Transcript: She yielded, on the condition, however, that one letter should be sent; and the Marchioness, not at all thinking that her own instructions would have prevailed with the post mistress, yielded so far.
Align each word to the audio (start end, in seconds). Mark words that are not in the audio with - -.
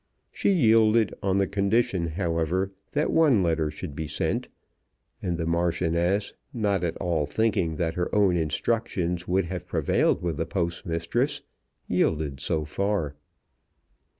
She 0.31 0.49
yielded, 0.49 1.13
on 1.21 1.37
the 1.37 1.45
condition, 1.45 2.07
however, 2.07 2.71
that 2.93 3.11
one 3.11 3.43
letter 3.43 3.69
should 3.69 3.95
be 3.95 4.07
sent; 4.07 4.47
and 5.21 5.37
the 5.37 5.45
Marchioness, 5.45 6.33
not 6.51 6.83
at 6.83 6.97
all 6.97 7.27
thinking 7.27 7.75
that 7.75 7.93
her 7.93 8.09
own 8.15 8.35
instructions 8.35 9.27
would 9.27 9.45
have 9.45 9.67
prevailed 9.67 10.23
with 10.23 10.37
the 10.37 10.47
post 10.47 10.87
mistress, 10.87 11.43
yielded 11.87 12.39
so 12.39 12.65
far. 12.65 13.13